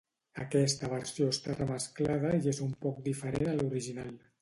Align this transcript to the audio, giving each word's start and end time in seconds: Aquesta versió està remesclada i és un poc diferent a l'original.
Aquesta 0.45 0.89
versió 0.93 1.27
està 1.35 1.57
remesclada 1.59 2.35
i 2.41 2.43
és 2.55 2.65
un 2.69 2.75
poc 2.87 3.07
diferent 3.13 3.51
a 3.55 3.59
l'original. 3.63 4.15